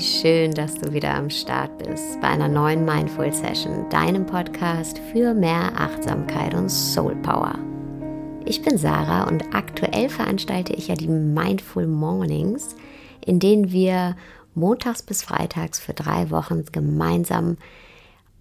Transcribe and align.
schön, 0.00 0.50
dass 0.50 0.74
du 0.74 0.92
wieder 0.92 1.14
am 1.14 1.30
Start 1.30 1.78
bist 1.78 2.20
bei 2.20 2.26
einer 2.26 2.48
neuen 2.48 2.84
Mindful 2.84 3.32
Session, 3.32 3.88
deinem 3.88 4.26
Podcast 4.26 4.98
für 5.12 5.32
mehr 5.32 5.70
Achtsamkeit 5.76 6.54
und 6.54 6.68
Soul 6.68 7.14
Power. 7.22 7.56
Ich 8.44 8.62
bin 8.62 8.76
Sarah 8.76 9.28
und 9.28 9.54
aktuell 9.54 10.08
veranstalte 10.08 10.72
ich 10.72 10.88
ja 10.88 10.96
die 10.96 11.06
Mindful 11.06 11.86
Mornings, 11.86 12.74
in 13.24 13.38
denen 13.38 13.70
wir 13.70 14.16
montags 14.56 15.02
bis 15.02 15.22
freitags 15.22 15.78
für 15.78 15.94
drei 15.94 16.32
Wochen 16.32 16.64
gemeinsam 16.72 17.56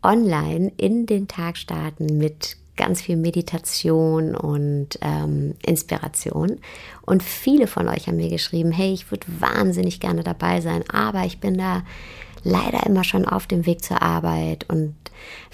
online 0.02 0.72
in 0.78 1.06
den 1.06 1.28
Tag 1.28 1.58
starten 1.58 2.18
mit 2.18 2.58
ganz 2.76 3.02
viel 3.02 3.18
Meditation 3.18 4.36
und 4.36 5.00
ähm, 5.02 5.56
Inspiration. 5.66 6.60
Und 7.02 7.24
viele 7.24 7.68
von 7.68 7.88
euch 7.88 8.08
haben 8.08 8.18
mir 8.18 8.30
geschrieben, 8.30 8.72
hey, 8.72 8.94
ich 8.94 9.12
würde 9.12 9.28
wahnsinnig 9.40 10.00
gerne 10.00 10.24
dabei 10.24 10.62
sein, 10.62 10.84
aber 10.90 11.26
ich 11.26 11.40
bin 11.40 11.58
da 11.58 11.84
leider 12.44 12.86
immer 12.86 13.04
schon 13.04 13.26
auf 13.26 13.48
dem 13.48 13.66
Weg 13.66 13.84
zur 13.84 14.02
Arbeit. 14.02 14.70
Und 14.70 14.96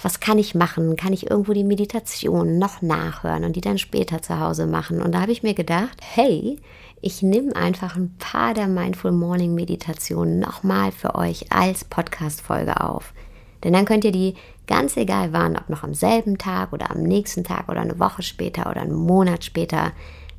was 0.02 0.20
kann 0.20 0.38
ich 0.38 0.54
machen? 0.54 0.96
Kann 0.96 1.12
ich 1.12 1.30
irgendwo 1.30 1.52
die 1.52 1.64
Meditation 1.64 2.58
noch 2.58 2.82
nachhören 2.82 3.44
und 3.44 3.54
die 3.54 3.60
dann 3.60 3.78
später 3.78 4.22
zu 4.22 4.40
Hause 4.40 4.66
machen? 4.66 5.00
Und 5.00 5.12
da 5.12 5.20
habe 5.20 5.32
ich 5.32 5.42
mir 5.42 5.54
gedacht, 5.54 5.98
hey, 6.00 6.58
ich 7.00 7.22
nehme 7.22 7.54
einfach 7.56 7.96
ein 7.96 8.14
paar 8.18 8.54
der 8.54 8.66
Mindful 8.66 9.12
Morning 9.12 9.54
Meditationen 9.54 10.38
nochmal 10.38 10.92
für 10.92 11.14
euch 11.14 11.52
als 11.52 11.84
Podcast-Folge 11.84 12.80
auf. 12.80 13.12
Denn 13.62 13.72
dann 13.72 13.84
könnt 13.84 14.04
ihr 14.04 14.12
die 14.12 14.34
ganz 14.66 14.96
egal 14.96 15.32
wann, 15.32 15.56
ob 15.56 15.68
noch 15.68 15.82
am 15.82 15.94
selben 15.94 16.38
Tag 16.38 16.72
oder 16.72 16.90
am 16.90 17.02
nächsten 17.02 17.44
Tag 17.44 17.68
oder 17.68 17.80
eine 17.80 17.98
Woche 17.98 18.22
später 18.22 18.70
oder 18.70 18.80
einen 18.80 18.94
Monat 18.94 19.44
später, 19.44 19.92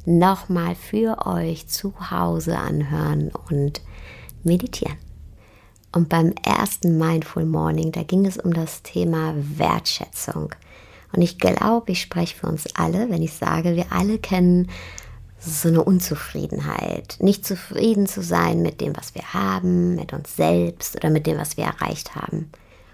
nochmal 0.05 0.75
für 0.75 1.25
euch 1.27 1.67
zu 1.67 1.93
Hause 2.09 2.57
anhören 2.57 3.31
und 3.49 3.81
meditieren. 4.43 4.97
Und 5.91 6.09
beim 6.09 6.33
ersten 6.43 6.97
Mindful 6.97 7.45
Morning, 7.45 7.91
da 7.91 8.03
ging 8.03 8.25
es 8.25 8.37
um 8.37 8.53
das 8.53 8.81
Thema 8.81 9.33
Wertschätzung. 9.35 10.55
Und 11.13 11.21
ich 11.21 11.37
glaube, 11.37 11.91
ich 11.91 12.01
spreche 12.01 12.37
für 12.37 12.47
uns 12.47 12.65
alle, 12.75 13.09
wenn 13.09 13.21
ich 13.21 13.33
sage, 13.33 13.75
wir 13.75 13.91
alle 13.91 14.17
kennen 14.17 14.69
so 15.37 15.67
eine 15.67 15.83
Unzufriedenheit. 15.83 17.17
Nicht 17.19 17.45
zufrieden 17.45 18.07
zu 18.07 18.21
sein 18.21 18.61
mit 18.61 18.79
dem, 18.79 18.95
was 18.95 19.15
wir 19.15 19.33
haben, 19.33 19.95
mit 19.95 20.13
uns 20.13 20.35
selbst 20.35 20.95
oder 20.95 21.09
mit 21.09 21.27
dem, 21.27 21.37
was 21.37 21.57
wir 21.57 21.65
erreicht 21.65 22.15
haben. 22.15 22.49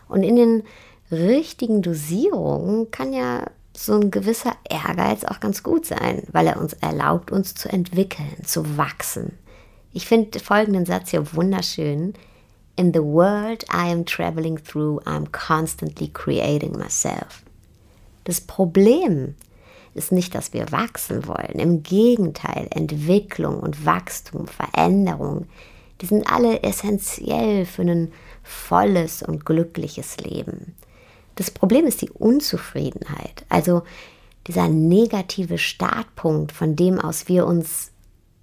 Und 0.07 0.23
in 0.23 0.35
den 0.35 0.63
richtigen 1.11 1.81
Dosierungen 1.81 2.91
kann 2.91 3.13
ja 3.13 3.45
so 3.75 3.93
ein 3.93 4.11
gewisser 4.11 4.53
Ehrgeiz 4.69 5.23
auch 5.23 5.39
ganz 5.39 5.61
gut 5.63 5.85
sein, 5.85 6.23
weil 6.31 6.47
er 6.47 6.59
uns 6.59 6.73
erlaubt, 6.73 7.31
uns 7.31 7.53
zu 7.55 7.69
entwickeln, 7.69 8.43
zu 8.43 8.77
wachsen. 8.77 9.37
Ich 9.93 10.07
finde 10.07 10.39
folgenden 10.39 10.85
Satz 10.85 11.11
hier 11.11 11.33
wunderschön. 11.33 12.13
In 12.75 12.93
the 12.93 13.01
world 13.01 13.63
I 13.73 13.91
am 13.91 14.05
traveling 14.05 14.57
through, 14.63 15.01
I'm 15.05 15.31
constantly 15.31 16.09
creating 16.09 16.73
myself. 16.73 17.43
Das 18.23 18.41
Problem 18.41 19.35
ist 19.95 20.11
nicht, 20.11 20.35
dass 20.35 20.53
wir 20.53 20.71
wachsen 20.71 21.25
wollen. 21.25 21.59
Im 21.59 21.81
Gegenteil, 21.81 22.67
Entwicklung 22.69 23.59
und 23.59 23.85
Wachstum, 23.85 24.45
Veränderung, 24.47 25.47
die 26.01 26.05
sind 26.05 26.31
alle 26.31 26.63
essentiell 26.63 27.65
für 27.65 27.83
ein 27.83 28.11
volles 28.43 29.23
und 29.23 29.45
glückliches 29.45 30.17
Leben. 30.17 30.75
Das 31.35 31.51
Problem 31.51 31.85
ist 31.85 32.01
die 32.01 32.09
Unzufriedenheit, 32.09 33.45
also 33.49 33.83
dieser 34.47 34.69
negative 34.69 35.57
Startpunkt, 35.57 36.51
von 36.51 36.75
dem 36.75 36.99
aus 36.99 37.27
wir 37.27 37.45
uns 37.45 37.91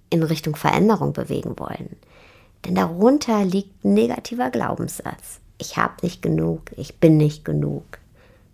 in 0.09 0.23
Richtung 0.23 0.55
Veränderung 0.55 1.13
bewegen 1.13 1.57
wollen. 1.57 1.95
Denn 2.63 2.75
darunter 2.75 3.43
liegt 3.43 3.83
ein 3.83 3.93
negativer 3.93 4.49
Glaubenssatz. 4.49 5.39
Ich 5.57 5.77
habe 5.77 5.93
nicht 6.01 6.21
genug, 6.21 6.71
ich 6.77 6.99
bin 6.99 7.17
nicht 7.17 7.45
genug. 7.45 7.83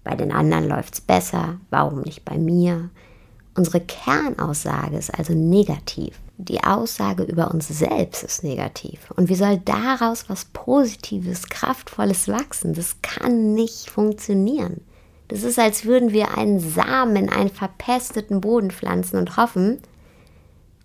Bei 0.04 0.16
den 0.16 0.32
anderen 0.32 0.68
läuft 0.68 0.96
es 0.96 1.02
besser, 1.02 1.60
warum 1.70 2.02
nicht 2.02 2.26
bei 2.26 2.38
mir? 2.38 2.90
Unsere 3.54 3.82
Kernaussage 3.82 4.98
ist 4.98 5.14
also 5.14 5.34
negativ. 5.34 6.20
Die 6.44 6.64
Aussage 6.64 7.22
über 7.22 7.52
uns 7.52 7.68
selbst 7.68 8.24
ist 8.24 8.44
negativ. 8.44 9.12
Und 9.16 9.30
wie 9.30 9.36
soll 9.36 9.60
daraus 9.60 10.28
was 10.28 10.46
Positives, 10.46 11.50
Kraftvolles 11.50 12.28
wachsen? 12.28 12.74
Das 12.74 12.96
kann 13.04 13.54
nicht 13.54 13.92
funktionieren. 13.92 14.82
Das 15.28 15.44
ist, 15.44 15.60
als 15.60 15.86
würden 15.86 16.14
wir 16.14 16.36
einen 16.36 16.60
Samen 16.60 17.16
in 17.16 17.30
einen 17.30 17.52
verpesteten 17.52 18.42
Boden 18.42 18.72
pflanzen 18.72 19.18
und 19.18 19.38
hoffen, 19.38 19.82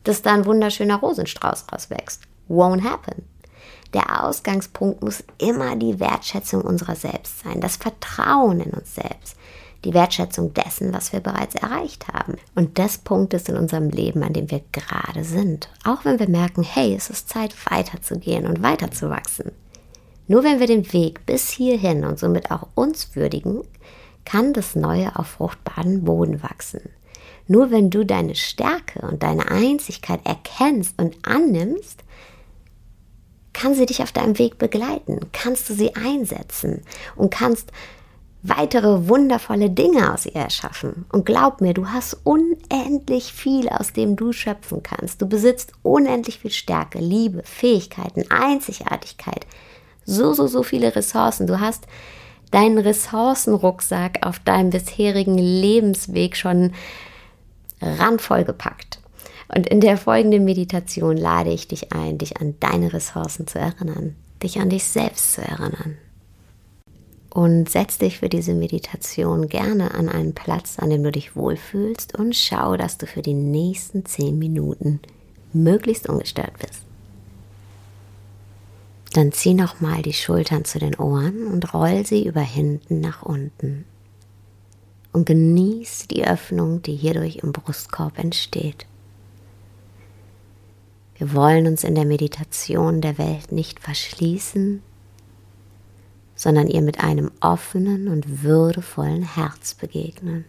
dass 0.05 0.21
da 0.21 0.35
ein 0.35 0.45
wunderschöner 0.45 0.97
Rosenstrauß 0.97 1.67
rauswächst. 1.73 2.23
Won't 2.49 2.85
happen. 2.85 3.25
Der 3.95 4.25
Ausgangspunkt 4.25 5.03
muss 5.03 5.25
immer 5.39 5.75
die 5.77 5.99
Wertschätzung 5.99 6.61
unserer 6.61 6.97
selbst 6.97 7.41
sein, 7.41 7.63
das 7.63 7.77
Vertrauen 7.77 8.61
in 8.61 8.73
uns 8.73 8.95
selbst 8.95 9.37
die 9.85 9.95
Wertschätzung 9.95 10.53
dessen, 10.55 10.93
was 10.93 11.13
wir 11.13 11.21
bereits 11.21 11.55
erreicht 11.55 12.09
haben. 12.09 12.37
Und 12.55 12.79
das 12.79 12.99
Punkt 12.99 13.35
ist 13.35 13.49
in 13.49 13.57
unserem 13.57 13.91
Leben, 13.91 14.23
an 14.23 14.33
dem 14.33 14.51
wir 14.51 14.63
gerade 14.73 15.25
sind. 15.25 15.69
Auch 15.85 16.05
wenn 16.05 16.19
wir 16.19 16.29
merken, 16.29 16.63
hey, 16.63 16.95
es 16.95 17.11
ist 17.11 17.29
Zeit 17.29 17.55
weiterzugehen 17.71 18.47
und 18.47 18.63
weiterzuwachsen. 18.63 19.53
Nur 20.29 20.43
wenn 20.43 20.59
wir 20.59 20.67
den 20.67 20.93
Weg 20.93 21.25
bis 21.27 21.51
hierhin 21.51 22.05
und 22.05 22.19
somit 22.19 22.51
auch 22.51 22.69
uns 22.75 23.15
würdigen, 23.15 23.63
kann 24.25 24.53
das 24.53 24.75
Neue 24.75 25.17
auf 25.17 25.29
fruchtbaren 25.29 26.05
Boden 26.05 26.43
wachsen. 26.43 26.81
Nur 27.49 27.71
wenn 27.71 27.91
du 27.91 28.05
deine 28.05 28.35
Stärke 28.35 29.01
und 29.07 29.23
deine 29.23 29.51
Einzigkeit 29.51 30.21
erkennst 30.25 31.01
und 31.01 31.17
annimmst, 31.23 32.03
kann 33.53 33.75
sie 33.75 33.87
dich 33.87 34.03
auf 34.03 34.13
deinem 34.13 34.39
Weg 34.39 34.59
begleiten, 34.59 35.21
kannst 35.33 35.71
du 35.71 35.75
sie 35.75 35.95
einsetzen 35.95 36.83
und 37.15 37.31
kannst 37.31 37.73
weitere 38.49 39.09
wundervolle 39.09 39.71
Dinge 39.71 40.13
aus 40.13 40.27
ihr 40.27 40.37
erschaffen. 40.37 41.07
Und 41.13 41.27
glaub 41.27 41.61
mir, 41.61 41.75
du 41.75 41.89
hast 41.89 42.19
unendlich 42.25 43.33
viel, 43.33 43.69
aus 43.69 43.93
dem 43.93 44.17
du 44.17 44.33
schöpfen 44.33 44.83
kannst. 44.83 45.23
Du 45.23 45.27
besitzt 45.27 45.73
unendlich 45.83 46.39
viel 46.41 46.51
Stärke, 46.51 46.99
Liebe, 46.99 47.43
Fähigkeiten, 47.45 48.25
Einzigartigkeit. 48.31 49.47
So, 50.05 50.33
so, 50.33 50.47
so 50.47 50.63
viele 50.63 50.95
Ressourcen. 50.95 51.47
Du 51.47 51.61
hast 51.61 51.87
deinen 52.51 52.79
Ressourcenrucksack 52.79 54.25
auf 54.25 54.39
deinem 54.39 54.71
bisherigen 54.71 55.39
Lebensweg 55.39 56.37
schon 56.37 56.73
randvoll 57.81 58.45
gepackt. 58.45 59.01
Und 59.55 59.69
in 59.69 59.81
der 59.81 59.97
folgenden 59.97 60.45
Meditation 60.45 61.17
lade 61.17 61.51
ich 61.51 61.69
dich 61.69 61.93
ein, 61.93 62.19
dich 62.19 62.41
an 62.41 62.55
deine 62.61 62.93
Ressourcen 62.93 63.47
zu 63.47 63.59
erinnern, 63.59 64.17
dich 64.43 64.59
an 64.59 64.71
dich 64.71 64.85
selbst 64.85 65.35
zu 65.35 65.43
erinnern 65.43 65.99
und 67.37 67.69
setz 67.69 67.99
dich 67.99 68.21
für 68.21 68.31
diese 68.31 68.55
Meditation 68.55 69.49
gerne 69.49 69.93
an 69.93 70.09
einen 70.09 70.33
Platz, 70.33 70.79
an 70.79 70.89
dem 70.89 71.03
du 71.03 71.13
dich 71.13 71.37
wohlfühlst 71.37 72.19
und 72.19 72.35
schau, 72.35 72.79
dass 72.79 72.97
du 72.97 73.07
für 73.07 73.21
die 73.21 73.35
nächsten 73.35 74.07
zehn 74.07 74.39
Minuten 74.39 75.01
möglichst 75.53 76.09
ungestört 76.09 76.59
bist. 76.59 76.81
Dann 79.13 79.33
zieh 79.33 79.53
nochmal 79.53 80.01
die 80.01 80.15
Schultern 80.15 80.65
zu 80.65 80.79
den 80.79 80.95
Ohren 80.95 81.47
und 81.49 81.75
roll 81.75 82.07
sie 82.07 82.27
über 82.27 82.41
hinten 82.41 83.03
nach 83.03 83.23
unten. 83.23 83.85
Und 85.13 85.27
genieß 85.27 86.09
die 86.09 86.27
Öffnung, 86.27 86.81
die 86.81 86.97
hierdurch 86.97 87.41
im 87.43 87.53
Brustkorb 87.53 88.19
entsteht. 88.19 88.87
Wir 91.19 91.35
wollen 91.35 91.67
uns 91.67 91.85
in 91.85 91.95
der 91.95 92.07
Meditation 92.07 93.03
der 93.03 93.19
Welt 93.19 93.53
nicht 93.53 93.79
verschließen, 93.81 94.81
sondern 96.37 96.69
ihr 96.69 96.83
mit 96.83 97.01
einem 97.01 97.31
offenen 97.41 98.09
und 98.09 98.43
würdevollen 98.43 99.23
Herz 99.23 99.75
begegnen. 99.75 100.45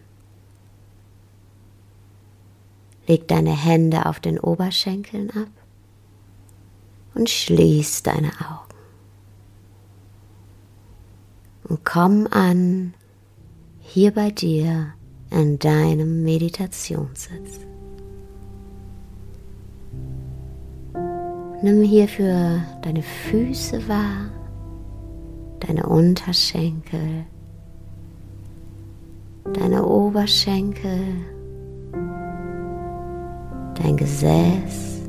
Leg 3.06 3.26
deine 3.26 3.56
Hände 3.56 4.04
auf 4.04 4.20
den 4.20 4.38
Oberschenkeln 4.38 5.30
ab 5.30 5.48
und 7.14 7.30
schließ 7.30 8.02
deine 8.02 8.28
Augen. 8.28 8.68
Und 11.64 11.84
komm 11.84 12.28
an 12.30 12.94
hier 13.80 14.12
bei 14.12 14.30
dir 14.30 14.92
in 15.30 15.58
deinem 15.58 16.22
Meditationssitz. 16.22 17.60
Nimm 21.62 21.82
hierfür 21.82 22.62
deine 22.82 23.02
Füße 23.02 23.88
wahr 23.88 24.30
deine 25.60 25.86
Unterschenkel, 25.86 27.24
deine 29.52 29.84
Oberschenkel, 29.84 31.00
dein 33.74 33.96
Gesäß. 33.96 35.02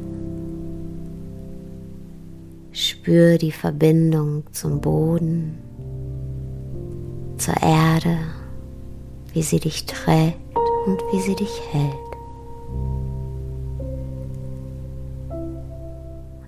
Spür 2.72 3.38
die 3.38 3.51
Verbindung 3.51 4.44
zum 4.51 4.80
Boden, 4.80 5.57
zur 7.38 7.62
Erde, 7.62 8.18
wie 9.34 9.42
sie 9.42 9.60
dich 9.60 9.86
trägt 9.86 10.38
und 10.86 11.02
wie 11.12 11.19
sie 11.19 11.36
dich 11.36 11.62
hält. 11.72 11.94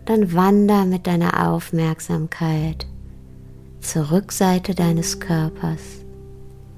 Dann 0.05 0.33
wander 0.33 0.85
mit 0.85 1.07
deiner 1.07 1.49
Aufmerksamkeit 1.49 2.85
zur 3.81 4.11
Rückseite 4.11 4.75
deines 4.75 5.19
Körpers, 5.19 5.81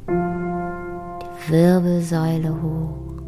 die 0.07 1.51
Wirbelsäule 1.51 2.49
hoch, 2.61 3.21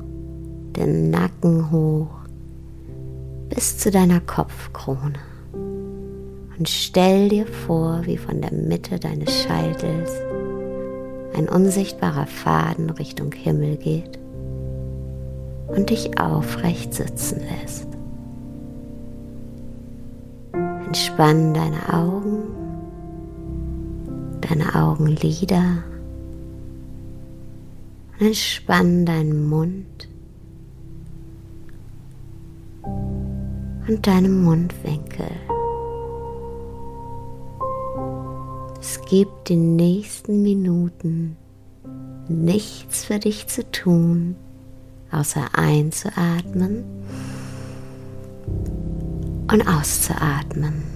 den 0.75 1.11
Nacken 1.11 1.69
hoch, 1.71 2.07
bis 3.49 3.77
zu 3.77 3.91
deiner 3.91 4.21
Kopfkrone. 4.21 5.19
Und 6.57 6.69
stell 6.69 7.27
dir 7.27 7.45
vor, 7.45 8.05
wie 8.05 8.17
von 8.17 8.41
der 8.41 8.53
Mitte 8.53 8.97
deines 8.97 9.43
Scheitels 9.43 10.11
ein 11.35 11.49
unsichtbarer 11.49 12.27
Faden 12.27 12.89
Richtung 12.91 13.33
Himmel 13.33 13.75
geht 13.75 14.17
und 15.67 15.89
dich 15.89 16.17
aufrecht 16.17 16.93
sitzen 16.93 17.41
lässt. 17.41 17.87
Entspann 20.85 21.53
deine 21.53 21.93
Augen, 21.93 22.64
deine 24.47 24.75
Augenlider 24.75 25.83
und 28.19 28.27
entspann 28.27 29.05
deinen 29.05 29.47
Mund 29.47 30.07
und 33.87 34.05
deine 34.05 34.29
Mundwinkel. 34.29 35.27
Es 38.79 39.01
gibt 39.09 39.49
die 39.49 39.55
nächsten 39.55 40.43
Minuten 40.43 41.37
nichts 42.27 43.05
für 43.05 43.19
dich 43.19 43.47
zu 43.47 43.69
tun, 43.71 44.35
außer 45.11 45.47
einzuatmen 45.53 46.83
und 49.51 49.67
auszuatmen. 49.67 50.94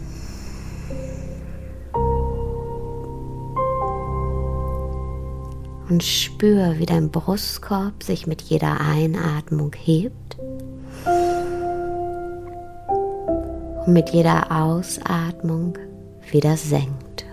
Und 5.90 6.04
spür, 6.04 6.76
wie 6.78 6.86
dein 6.86 7.10
Brustkorb 7.10 8.04
sich 8.04 8.28
mit 8.28 8.44
jeder 8.44 8.80
Einatmung 8.80 9.74
hebt 9.76 10.38
und 13.86 13.94
mit 13.94 14.10
jeder 14.12 14.52
Ausatmung 14.52 15.80
wieder 16.32 16.58
senkt. 16.58 17.26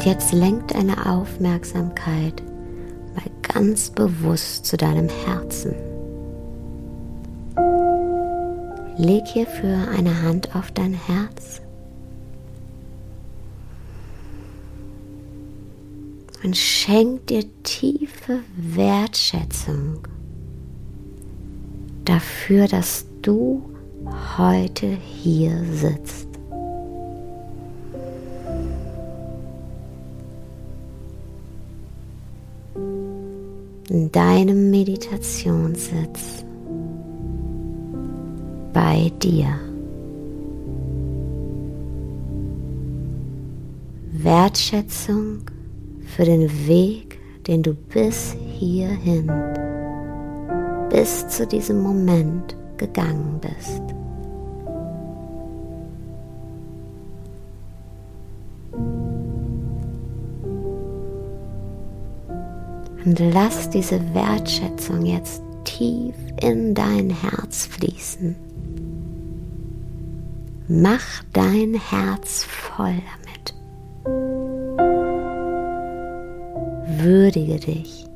Und 0.00 0.06
jetzt 0.06 0.32
lenkt 0.32 0.74
deine 0.74 1.04
Aufmerksamkeit 1.04 2.42
mal 3.14 3.30
ganz 3.42 3.90
bewusst 3.90 4.64
zu 4.64 4.78
deinem 4.78 5.10
Herzen. 5.26 5.89
Leg 9.00 9.26
hierfür 9.28 9.88
eine 9.96 10.20
Hand 10.20 10.54
auf 10.54 10.72
dein 10.72 10.92
Herz 10.92 11.62
und 16.44 16.54
schenk 16.54 17.26
dir 17.28 17.44
tiefe 17.62 18.40
Wertschätzung 18.58 20.06
dafür, 22.04 22.68
dass 22.68 23.06
du 23.22 23.62
heute 24.36 24.98
hier 25.22 25.64
sitzt. 25.72 26.28
In 33.88 34.12
deinem 34.12 34.70
Meditationssitz 34.70 36.44
bei 38.72 39.10
dir. 39.22 39.48
Wertschätzung 44.12 45.38
für 46.04 46.24
den 46.24 46.50
Weg, 46.66 47.18
den 47.46 47.62
du 47.62 47.74
bis 47.74 48.36
hierhin, 48.58 49.30
bis 50.90 51.26
zu 51.28 51.46
diesem 51.46 51.82
Moment 51.82 52.56
gegangen 52.76 53.40
bist. 53.40 53.82
Und 63.04 63.18
lass 63.32 63.70
diese 63.70 63.98
Wertschätzung 64.14 65.06
jetzt 65.06 65.42
tief 65.64 66.14
in 66.42 66.74
dein 66.74 67.08
Herz 67.08 67.66
fließen. 67.66 68.49
Mach 70.72 71.24
dein 71.32 71.74
Herz 71.74 72.44
voll 72.44 72.94
damit. 72.94 73.54
Würdige 77.02 77.58
dich. 77.58 78.06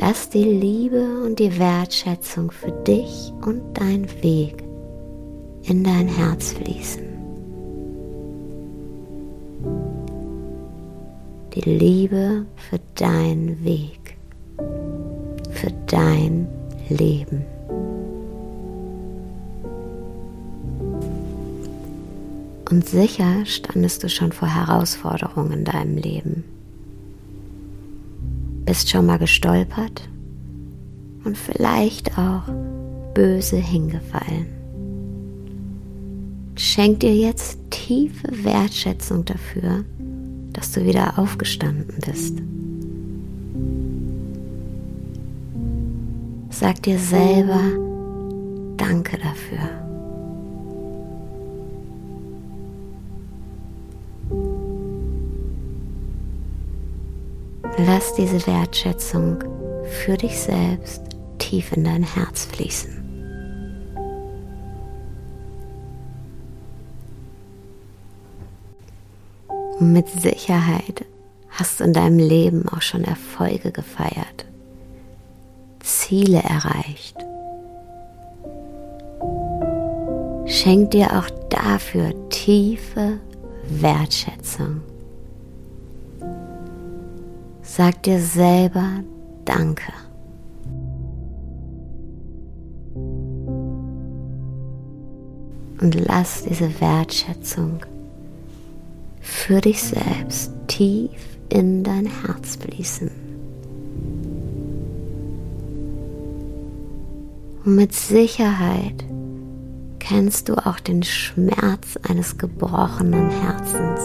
Lass 0.00 0.28
die 0.30 0.42
Liebe 0.42 1.22
und 1.24 1.38
die 1.38 1.56
Wertschätzung 1.56 2.50
für 2.50 2.72
dich 2.72 3.32
und 3.46 3.62
dein 3.74 4.08
Weg 4.24 4.64
in 5.62 5.84
dein 5.84 6.08
Herz 6.08 6.54
fließen. 6.54 7.09
Die 11.54 11.68
Liebe 11.68 12.46
für 12.56 12.78
deinen 12.94 13.64
Weg, 13.64 14.16
für 15.50 15.72
dein 15.88 16.46
Leben. 16.88 17.44
Und 22.70 22.88
sicher 22.88 23.44
standest 23.46 24.04
du 24.04 24.08
schon 24.08 24.30
vor 24.30 24.46
Herausforderungen 24.46 25.50
in 25.52 25.64
deinem 25.64 25.96
Leben. 25.96 26.44
Bist 28.64 28.88
schon 28.88 29.06
mal 29.06 29.18
gestolpert 29.18 30.08
und 31.24 31.36
vielleicht 31.36 32.16
auch 32.16 32.44
böse 33.12 33.56
hingefallen. 33.56 34.46
Schenk 36.54 37.00
dir 37.00 37.16
jetzt 37.16 37.58
tiefe 37.70 38.28
Wertschätzung 38.44 39.24
dafür, 39.24 39.84
dass 40.52 40.72
du 40.72 40.84
wieder 40.84 41.18
aufgestanden 41.18 41.96
bist. 42.04 42.38
Sag 46.50 46.82
dir 46.82 46.98
selber 46.98 47.62
Danke 48.76 49.18
dafür. 49.18 49.58
Lass 57.86 58.14
diese 58.14 58.46
Wertschätzung 58.46 59.44
für 60.04 60.16
dich 60.16 60.38
selbst 60.38 61.02
tief 61.38 61.72
in 61.72 61.84
dein 61.84 62.02
Herz 62.02 62.46
fließen. 62.46 62.99
Und 69.80 69.94
mit 69.94 70.08
Sicherheit 70.08 71.06
hast 71.48 71.80
du 71.80 71.84
in 71.84 71.94
deinem 71.94 72.18
Leben 72.18 72.68
auch 72.68 72.82
schon 72.82 73.02
Erfolge 73.02 73.72
gefeiert, 73.72 74.44
Ziele 75.80 76.42
erreicht. 76.42 77.16
Schenk 80.44 80.90
dir 80.90 81.18
auch 81.18 81.30
dafür 81.48 82.12
tiefe 82.28 83.20
Wertschätzung. 83.68 84.82
Sag 87.62 88.02
dir 88.02 88.20
selber 88.20 89.00
Danke. 89.46 89.92
Und 95.80 95.94
lass 95.94 96.44
diese 96.44 96.80
Wertschätzung 96.80 97.80
für 99.40 99.60
dich 99.60 99.82
selbst 99.82 100.52
tief 100.68 101.10
in 101.48 101.82
dein 101.82 102.06
Herz 102.06 102.56
fließen. 102.56 103.10
Und 107.64 107.74
mit 107.74 107.94
Sicherheit 107.94 109.04
kennst 109.98 110.48
du 110.48 110.54
auch 110.54 110.78
den 110.78 111.02
Schmerz 111.02 111.98
eines 112.08 112.36
gebrochenen 112.36 113.30
Herzens. 113.30 114.00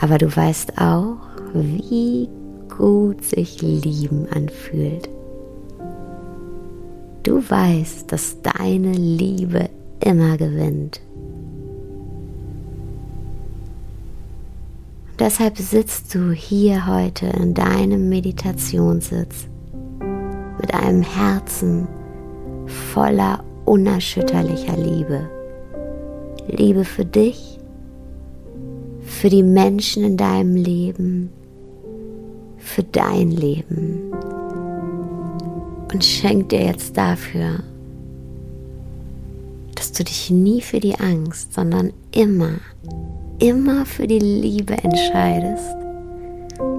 Aber 0.00 0.18
du 0.18 0.34
weißt 0.34 0.78
auch, 0.78 1.18
wie 1.54 2.28
gut 2.68 3.24
sich 3.24 3.62
Lieben 3.62 4.28
anfühlt. 4.30 5.08
Du 7.22 7.42
weißt, 7.50 8.12
dass 8.12 8.36
deine 8.42 8.92
Liebe 8.92 9.70
immer 10.00 10.36
gewinnt. 10.36 11.00
Deshalb 15.18 15.58
sitzt 15.58 16.14
du 16.14 16.30
hier 16.30 16.86
heute 16.86 17.26
in 17.26 17.52
deinem 17.52 18.08
Meditationssitz 18.08 19.48
mit 20.60 20.72
einem 20.72 21.02
Herzen 21.02 21.88
voller 22.92 23.42
unerschütterlicher 23.64 24.76
Liebe. 24.76 25.28
Liebe 26.46 26.84
für 26.84 27.04
dich, 27.04 27.58
für 29.02 29.28
die 29.28 29.42
Menschen 29.42 30.04
in 30.04 30.16
deinem 30.16 30.54
Leben, 30.54 31.30
für 32.58 32.84
dein 32.84 33.32
Leben. 33.32 34.12
Und 35.92 36.04
schenk 36.04 36.50
dir 36.50 36.62
jetzt 36.62 36.96
dafür, 36.96 37.64
dass 39.74 39.90
du 39.90 40.04
dich 40.04 40.30
nie 40.30 40.60
für 40.60 40.78
die 40.78 40.94
Angst, 40.94 41.54
sondern 41.54 41.92
immer 42.12 42.60
immer 43.38 43.86
für 43.86 44.06
die 44.06 44.18
Liebe 44.18 44.74
entscheidest, 44.82 45.76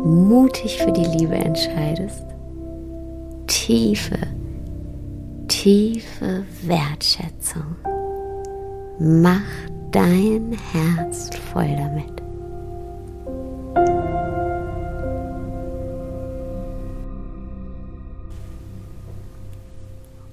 mutig 0.04 0.78
für 0.78 0.92
die 0.92 1.06
Liebe 1.06 1.36
entscheidest, 1.36 2.24
tiefe, 3.48 4.18
tiefe 5.48 6.44
Wertschätzung. 6.64 7.76
Mach 9.00 9.42
dein 9.92 10.58
Herz 10.74 11.30
voll 11.54 11.76
damit. 11.78 12.20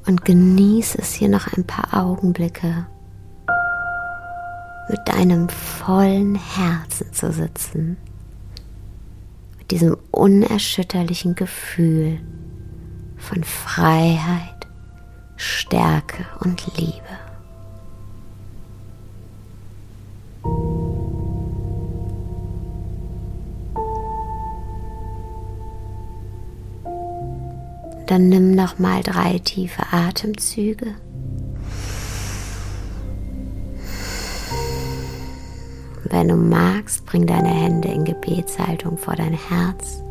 Und 0.09 0.25
genieße 0.25 0.99
es 0.99 1.15
hier 1.15 1.29
noch 1.29 1.53
ein 1.57 1.65
paar 1.65 2.05
Augenblicke 2.05 2.87
mit 4.89 5.01
deinem 5.07 5.49
vollen 5.49 6.37
Herzen 6.37 7.13
zu 7.13 7.33
sitzen, 7.33 7.97
mit 9.59 9.71
diesem 9.71 9.97
unerschütterlichen 10.11 11.35
Gefühl 11.35 12.21
von 13.17 13.43
Freiheit, 13.43 14.67
Stärke 15.37 16.25
und 16.41 16.65
Liebe. 16.77 17.03
Dann 28.07 28.29
nimm 28.29 28.53
noch 28.53 28.79
mal 28.79 29.03
drei 29.03 29.41
tiefe 29.41 29.83
Atemzüge. 29.91 30.95
Wenn 36.09 36.29
du 36.29 36.37
magst, 36.37 37.05
bring 37.05 37.27
deine 37.27 37.49
Hände 37.49 37.89
in 37.89 38.05
Gebetshaltung 38.05 38.97
vor 38.97 39.17
dein 39.17 39.33
Herz. 39.33 40.03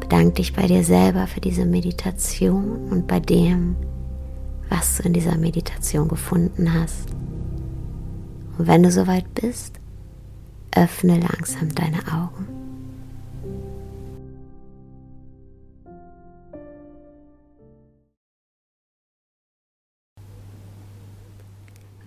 Bedank 0.00 0.34
dich 0.34 0.52
bei 0.52 0.66
dir 0.66 0.82
selber 0.82 1.26
für 1.26 1.40
diese 1.40 1.64
Meditation 1.64 2.88
und 2.90 3.06
bei 3.06 3.20
dem, 3.20 3.76
was 4.68 4.96
du 4.96 5.04
in 5.04 5.12
dieser 5.12 5.36
Meditation 5.36 6.08
gefunden 6.08 6.72
hast. 6.74 7.08
Und 8.58 8.66
wenn 8.66 8.82
du 8.82 8.90
soweit 8.90 9.32
bist, 9.34 9.78
öffne 10.74 11.20
langsam 11.20 11.74
deine 11.74 11.98
Augen. 12.12 12.55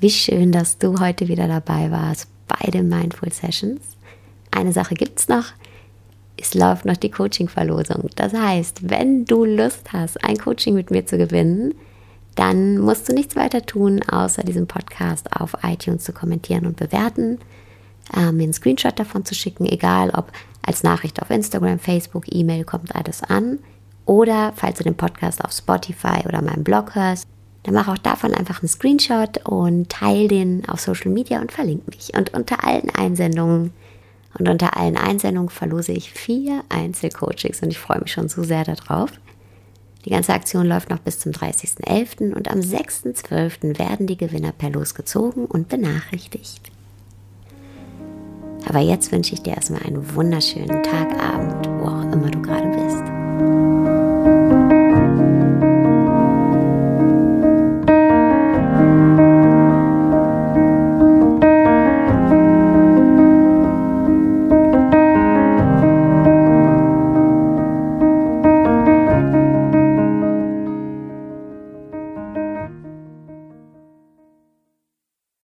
Wie 0.01 0.09
schön, 0.09 0.53
dass 0.53 0.77
du 0.77 1.01
heute 1.01 1.27
wieder 1.27 1.49
dabei 1.49 1.91
warst 1.91 2.29
bei 2.47 2.71
den 2.71 2.87
Mindful 2.87 3.33
Sessions. 3.33 3.81
Eine 4.49 4.71
Sache 4.71 4.95
gibt 4.95 5.19
es 5.19 5.27
noch. 5.27 5.47
Es 6.37 6.53
läuft 6.53 6.85
noch 6.85 6.95
die 6.95 7.11
Coaching-Verlosung. 7.11 8.09
Das 8.15 8.33
heißt, 8.33 8.89
wenn 8.89 9.25
du 9.25 9.43
Lust 9.43 9.91
hast, 9.91 10.23
ein 10.23 10.37
Coaching 10.37 10.75
mit 10.75 10.89
mir 10.89 11.05
zu 11.05 11.17
gewinnen, 11.17 11.73
dann 12.35 12.77
musst 12.77 13.09
du 13.09 13.13
nichts 13.13 13.35
weiter 13.35 13.65
tun, 13.65 14.01
außer 14.09 14.43
diesem 14.43 14.67
Podcast 14.67 15.35
auf 15.35 15.57
iTunes 15.63 16.05
zu 16.05 16.13
kommentieren 16.13 16.65
und 16.65 16.77
bewerten, 16.77 17.39
äh, 18.15 18.31
mir 18.31 18.43
einen 18.43 18.53
Screenshot 18.53 18.97
davon 18.97 19.25
zu 19.25 19.35
schicken, 19.35 19.65
egal 19.65 20.11
ob 20.11 20.31
als 20.61 20.81
Nachricht 20.81 21.21
auf 21.21 21.29
Instagram, 21.29 21.77
Facebook, 21.77 22.23
E-Mail, 22.33 22.63
kommt 22.63 22.95
alles 22.95 23.21
an. 23.21 23.59
Oder 24.05 24.53
falls 24.55 24.77
du 24.77 24.85
den 24.85 24.95
Podcast 24.95 25.43
auf 25.43 25.51
Spotify 25.51 26.25
oder 26.25 26.41
meinem 26.41 26.63
Blog 26.63 26.95
hörst, 26.95 27.27
dann 27.63 27.73
mach 27.73 27.87
auch 27.87 27.97
davon 27.97 28.33
einfach 28.33 28.61
einen 28.61 28.69
Screenshot 28.69 29.45
und 29.45 29.89
teile 29.89 30.27
den 30.27 30.67
auf 30.69 30.79
Social 30.79 31.11
Media 31.11 31.41
und 31.41 31.51
verlinke 31.51 31.89
mich. 31.91 32.13
Und 32.17 32.33
unter 32.33 32.63
allen 32.65 32.89
Einsendungen 32.89 33.73
und 34.37 34.47
unter 34.47 34.77
allen 34.77 34.97
Einsendungen 34.97 35.49
verlose 35.49 35.91
ich 35.91 36.11
vier 36.11 36.63
Einzelcoachings 36.69 37.61
und 37.61 37.71
ich 37.71 37.79
freue 37.79 37.99
mich 37.99 38.11
schon 38.11 38.29
so 38.29 38.43
sehr 38.43 38.63
darauf. 38.63 39.11
Die 40.05 40.11
ganze 40.11 40.33
Aktion 40.33 40.65
läuft 40.65 40.89
noch 40.89 40.99
bis 40.99 41.19
zum 41.19 41.33
30.11. 41.33 42.33
und 42.33 42.49
am 42.49 42.59
6.12. 42.59 43.77
werden 43.77 44.07
die 44.07 44.17
Gewinner 44.17 44.53
per 44.53 44.69
Los 44.69 44.95
gezogen 44.95 45.45
und 45.45 45.67
benachrichtigt. 45.67 46.71
Aber 48.67 48.79
jetzt 48.79 49.11
wünsche 49.11 49.33
ich 49.33 49.41
dir 49.41 49.55
erstmal 49.55 49.83
einen 49.83 50.15
wunderschönen 50.15 50.83
Tag, 50.83 51.11
Abend, 51.21 51.67
wo 51.79 51.87
auch 51.87 52.13
immer 52.13 52.29
du 52.29 52.41
gerade 52.41 52.67
bist. 52.67 52.68